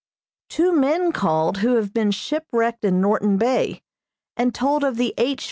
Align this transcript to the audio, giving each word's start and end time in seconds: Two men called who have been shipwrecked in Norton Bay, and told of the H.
Two 0.49 0.71
men 0.73 1.11
called 1.11 1.57
who 1.57 1.75
have 1.75 1.93
been 1.93 2.09
shipwrecked 2.09 2.83
in 2.83 3.01
Norton 3.01 3.37
Bay, 3.37 3.83
and 4.35 4.51
told 4.51 4.83
of 4.83 4.97
the 4.97 5.13
H. 5.15 5.39